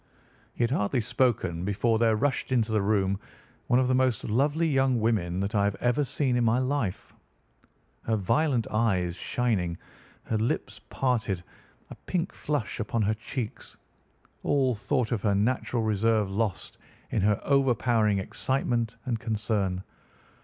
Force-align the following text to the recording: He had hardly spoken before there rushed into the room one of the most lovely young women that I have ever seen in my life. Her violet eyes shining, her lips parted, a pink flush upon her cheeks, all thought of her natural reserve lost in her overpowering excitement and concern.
He 0.55 0.63
had 0.63 0.71
hardly 0.71 0.99
spoken 0.99 1.63
before 1.63 1.99
there 1.99 2.15
rushed 2.15 2.51
into 2.51 2.71
the 2.71 2.81
room 2.81 3.19
one 3.67 3.77
of 3.79 3.87
the 3.87 3.93
most 3.93 4.23
lovely 4.23 4.67
young 4.67 4.99
women 4.99 5.39
that 5.41 5.53
I 5.53 5.63
have 5.65 5.75
ever 5.75 6.03
seen 6.03 6.35
in 6.35 6.43
my 6.43 6.57
life. 6.57 7.13
Her 8.01 8.15
violet 8.15 8.65
eyes 8.71 9.15
shining, 9.15 9.77
her 10.23 10.39
lips 10.39 10.81
parted, 10.89 11.43
a 11.91 11.95
pink 12.09 12.33
flush 12.33 12.79
upon 12.79 13.03
her 13.03 13.13
cheeks, 13.13 13.77
all 14.41 14.73
thought 14.73 15.11
of 15.11 15.21
her 15.21 15.35
natural 15.35 15.83
reserve 15.83 16.31
lost 16.31 16.79
in 17.11 17.21
her 17.21 17.39
overpowering 17.43 18.17
excitement 18.17 18.95
and 19.05 19.19
concern. 19.19 19.83